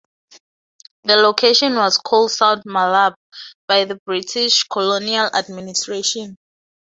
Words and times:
The 1.03 1.15
location 1.15 1.75
was 1.75 1.99
called 1.99 2.31
"South 2.31 2.63
Malabar" 2.65 3.15
by 3.67 3.85
the 3.85 3.99
British 4.03 4.63
Colonial 4.63 5.27
administration. 5.31 6.37